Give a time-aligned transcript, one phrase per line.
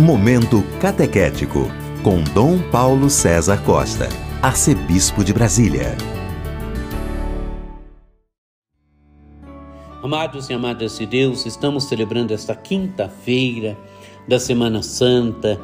[0.00, 1.70] Momento Catequético,
[2.02, 4.08] com Dom Paulo César Costa,
[4.40, 5.94] Arcebispo de Brasília.
[10.02, 13.76] Amados e amadas de Deus, estamos celebrando esta quinta-feira
[14.26, 15.60] da Semana Santa.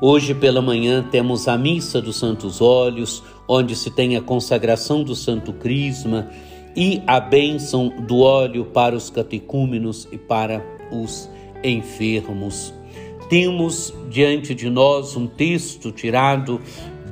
[0.00, 5.14] Hoje pela manhã temos a Missa dos Santos Olhos, onde se tem a consagração do
[5.14, 6.30] Santo Crisma
[6.74, 11.28] e a bênção do óleo para os catecúmenos e para os
[11.62, 12.75] enfermos.
[13.28, 16.60] Temos diante de nós um texto tirado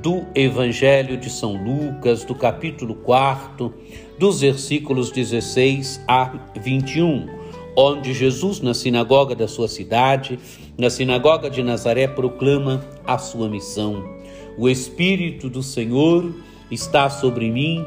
[0.01, 3.75] do Evangelho de São Lucas, do capítulo 4,
[4.17, 6.33] dos versículos 16 a
[6.63, 7.27] 21,
[7.77, 10.39] onde Jesus, na sinagoga da sua cidade,
[10.79, 14.05] na sinagoga de Nazaré, proclama a sua missão.
[14.57, 16.33] O Espírito do Senhor
[16.71, 17.85] está sobre mim,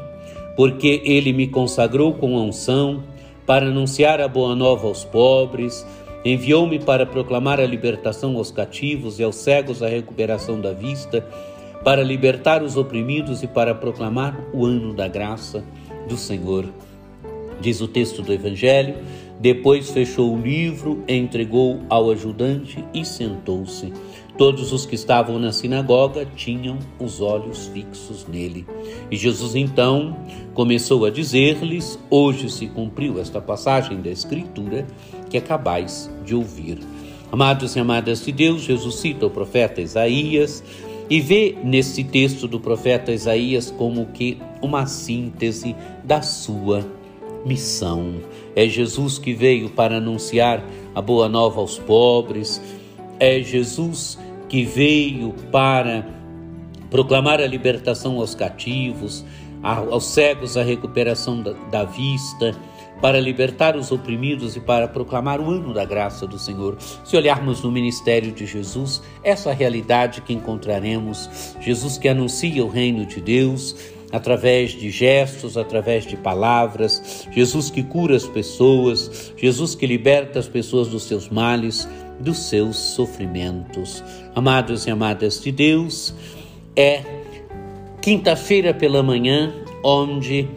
[0.54, 3.02] porque ele me consagrou com unção
[3.46, 5.86] para anunciar a boa nova aos pobres
[6.24, 11.24] Enviou-me para proclamar a libertação aos cativos e aos cegos a recuperação da vista,
[11.84, 15.64] para libertar os oprimidos e para proclamar o ano da graça
[16.08, 16.66] do Senhor.
[17.60, 18.96] Diz o texto do Evangelho.
[19.40, 23.92] Depois fechou o livro, entregou ao ajudante e sentou-se.
[24.38, 28.64] Todos os que estavam na sinagoga tinham os olhos fixos nele.
[29.10, 30.16] E Jesus então
[30.54, 34.86] começou a dizer-lhes: Hoje se cumpriu esta passagem da Escritura
[35.28, 36.78] que acabais de ouvir.
[37.32, 40.62] Amados e amadas de Deus, Jesus cita o profeta Isaías
[41.10, 46.86] e vê nesse texto do profeta Isaías como que uma síntese da sua
[47.44, 48.14] missão.
[48.54, 50.64] É Jesus que veio para anunciar
[50.94, 52.62] a boa nova aos pobres,
[53.18, 54.16] é Jesus
[54.48, 56.06] que veio para
[56.90, 59.24] proclamar a libertação aos cativos,
[59.62, 62.56] aos cegos a recuperação da, vista,
[63.00, 66.76] para libertar os oprimidos e para proclamar o ano da graça do Senhor.
[67.04, 73.06] Se olharmos no ministério de Jesus, essa realidade que encontraremos, Jesus que anuncia o reino
[73.06, 73.76] de Deus,
[74.10, 80.48] através de gestos, através de palavras, Jesus que cura as pessoas, Jesus que liberta as
[80.48, 81.86] pessoas dos seus males,
[82.20, 84.02] dos seus sofrimentos.
[84.34, 86.14] Amados e amadas de Deus,
[86.76, 87.02] é
[88.00, 89.52] quinta-feira pela manhã,
[89.84, 90.48] onde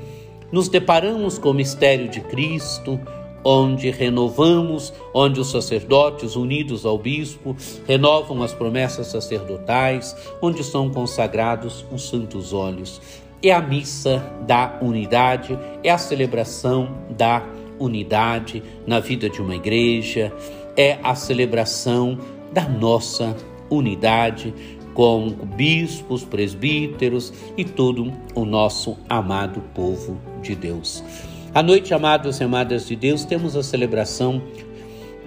[0.51, 2.99] nos deparamos com o mistério de Cristo,
[3.44, 7.55] onde renovamos, onde os sacerdotes unidos ao bispo
[7.88, 13.01] renovam as promessas sacerdotais, onde são consagrados os santos olhos.
[13.41, 17.43] É a missa da unidade, é a celebração da
[17.79, 20.31] unidade na vida de uma igreja,
[20.81, 22.17] é a celebração
[22.51, 23.37] da nossa
[23.69, 24.51] unidade
[24.95, 31.03] com bispos, presbíteros e todo o nosso amado povo de Deus.
[31.53, 34.41] À noite, amados e amadas de Deus, temos a celebração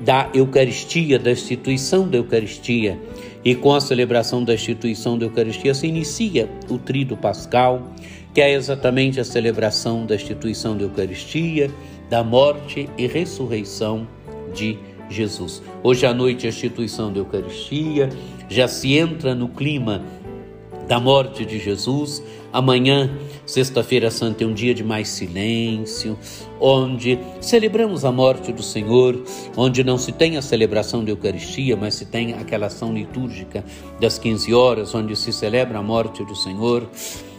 [0.00, 2.98] da Eucaristia, da instituição da Eucaristia.
[3.44, 7.92] E com a celebração da instituição da Eucaristia se inicia o Trido Pascal,
[8.34, 11.71] que é exatamente a celebração da instituição da Eucaristia,
[12.10, 14.06] da morte e ressurreição
[14.53, 14.94] de Jesus.
[15.83, 18.09] Hoje à noite, a instituição da Eucaristia,
[18.49, 20.03] já se entra no clima
[20.89, 22.23] da morte de Jesus.
[22.53, 23.11] Amanhã,
[23.47, 26.19] Sexta-feira Santa, é um dia de mais silêncio,
[26.61, 29.23] onde celebramos a morte do Senhor,
[29.57, 33.65] onde não se tem a celebração da Eucaristia, mas se tem aquela ação litúrgica
[34.01, 36.89] das 15 horas, onde se celebra a morte do Senhor.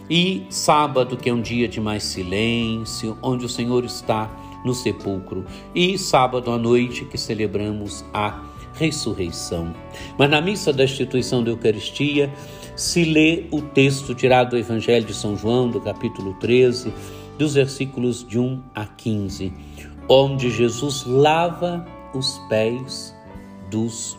[0.09, 4.29] E sábado, que é um dia de mais silêncio, onde o Senhor está
[4.65, 5.45] no sepulcro.
[5.73, 8.43] E sábado à noite, que celebramos a
[8.73, 9.73] ressurreição.
[10.17, 12.29] Mas na missa da instituição da Eucaristia
[12.75, 16.93] se lê o texto tirado do Evangelho de São João, do capítulo 13,
[17.37, 19.53] dos versículos de 1 a 15,
[20.09, 23.15] onde Jesus lava os pés
[23.69, 24.17] dos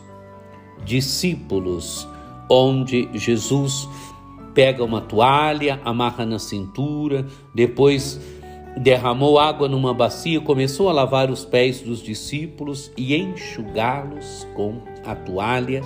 [0.83, 2.07] discípulos,
[2.49, 3.87] onde Jesus
[4.53, 8.19] pega uma toalha, amarra na cintura, depois
[8.77, 15.15] derramou água numa bacia, começou a lavar os pés dos discípulos e enxugá-los com a
[15.15, 15.81] toalha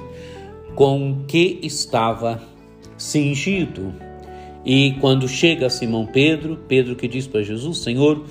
[0.76, 2.42] com que estava
[2.98, 3.94] cingido.
[4.66, 8.24] E quando chega Simão Pedro, Pedro que diz para Jesus: Senhor,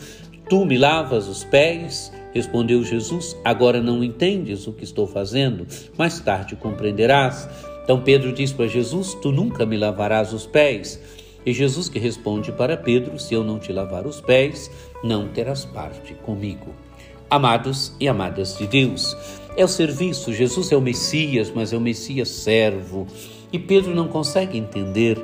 [0.48, 2.12] tu me lavas os pés?
[2.32, 5.66] Respondeu Jesus: Agora não entendes o que estou fazendo,
[5.98, 7.48] mais tarde compreenderás.
[7.82, 11.19] Então Pedro diz para Jesus: Tu nunca me lavarás os pés.
[11.44, 14.70] E Jesus que responde para Pedro: Se eu não te lavar os pés,
[15.02, 16.74] não terás parte comigo.
[17.28, 19.16] Amados e amadas de Deus,
[19.56, 20.32] é o serviço.
[20.32, 23.06] Jesus é o Messias, mas é o Messias servo.
[23.52, 25.18] E Pedro não consegue entender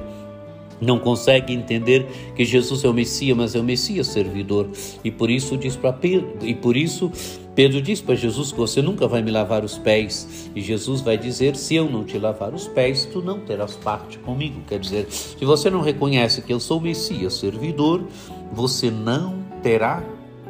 [0.81, 4.69] não consegue entender que Jesus é o Messias, mas é o Messias servidor.
[5.03, 7.11] E por isso diz para Pedro, e por isso
[7.55, 11.17] Pedro diz para Jesus que você nunca vai me lavar os pés, e Jesus vai
[11.17, 14.61] dizer: se eu não te lavar os pés, tu não terás parte comigo.
[14.69, 18.07] Quer dizer, se você não reconhece que eu sou Messias, servidor,
[18.53, 20.05] você não terá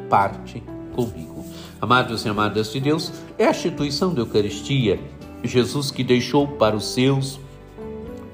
[0.09, 0.61] parte
[0.93, 1.45] comigo.
[1.79, 4.99] Amados e amadas de Deus, é a instituição da Eucaristia,
[5.43, 7.39] Jesus que deixou para os seus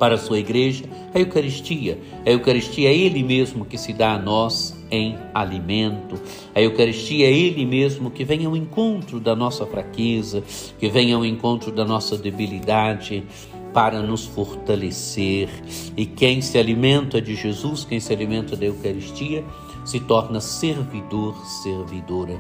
[0.04, 0.84] para a sua igreja,
[1.16, 1.98] a Eucaristia.
[2.26, 6.20] A Eucaristia é Ele mesmo que se dá a nós em alimento.
[6.54, 10.44] A Eucaristia é Ele mesmo que vem ao encontro da nossa fraqueza,
[10.78, 13.24] que vem ao encontro da nossa debilidade
[13.74, 15.48] para nos fortalecer.
[15.96, 19.42] E quem se alimenta de Jesus, quem se alimenta da Eucaristia,
[19.86, 21.34] se torna servidor,
[21.64, 22.38] servidora.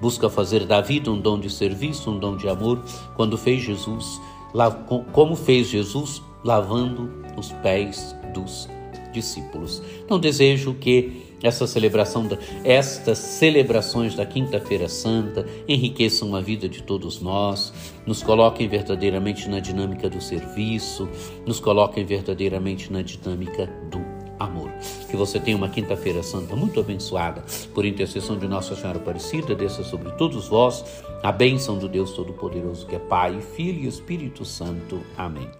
[0.00, 2.80] Busca fazer da vida um dom de serviço, um dom de amor,
[3.16, 4.20] quando fez Jesus,
[5.12, 8.68] como fez Jesus lavando os pés dos
[9.12, 9.82] discípulos.
[10.04, 12.28] Então desejo que essa celebração,
[12.64, 17.72] estas celebrações da Quinta-feira Santa enriqueçam a vida de todos nós,
[18.06, 21.08] nos coloquem verdadeiramente na dinâmica do serviço,
[21.46, 24.00] nos coloquem verdadeiramente na dinâmica do
[24.38, 24.70] amor.
[25.10, 27.42] Que você tenha uma Quinta-feira Santa muito abençoada,
[27.74, 30.84] por intercessão de Nossa Senhora Aparecida, desça sobre todos vós
[31.22, 35.00] a bênção do Deus Todo-Poderoso, que é Pai, Filho e Espírito Santo.
[35.16, 35.59] Amém.